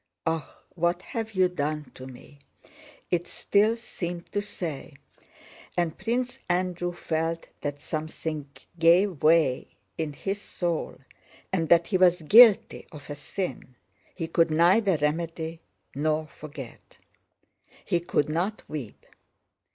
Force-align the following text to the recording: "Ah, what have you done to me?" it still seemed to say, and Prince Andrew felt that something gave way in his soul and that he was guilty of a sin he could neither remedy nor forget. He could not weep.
"Ah, 0.25 0.57
what 0.73 1.03
have 1.03 1.33
you 1.35 1.47
done 1.47 1.91
to 1.93 2.07
me?" 2.07 2.39
it 3.11 3.27
still 3.27 3.75
seemed 3.75 4.25
to 4.31 4.41
say, 4.41 4.95
and 5.77 5.95
Prince 5.95 6.39
Andrew 6.49 6.91
felt 6.91 7.47
that 7.61 7.79
something 7.79 8.49
gave 8.79 9.21
way 9.21 9.75
in 9.99 10.13
his 10.13 10.41
soul 10.41 10.97
and 11.53 11.69
that 11.69 11.85
he 11.85 11.97
was 11.99 12.23
guilty 12.23 12.87
of 12.91 13.11
a 13.11 13.13
sin 13.13 13.75
he 14.15 14.27
could 14.27 14.49
neither 14.49 14.97
remedy 14.97 15.61
nor 15.93 16.25
forget. 16.25 16.97
He 17.85 17.99
could 17.99 18.27
not 18.27 18.67
weep. 18.67 19.05